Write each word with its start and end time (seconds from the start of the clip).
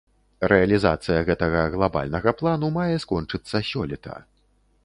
Рэалізацыя 0.51 1.19
гэтага 1.27 1.59
глабальнага 1.75 2.35
плану 2.39 2.73
мае 2.81 2.95
скончыцца 3.05 3.63
сёлета. 3.73 4.21